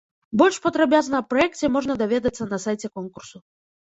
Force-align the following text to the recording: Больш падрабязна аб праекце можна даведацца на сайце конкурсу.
Больш 0.41 0.55
падрабязна 0.63 1.21
аб 1.21 1.27
праекце 1.33 1.71
можна 1.75 1.99
даведацца 2.03 2.43
на 2.55 2.63
сайце 2.67 2.87
конкурсу. 3.01 3.37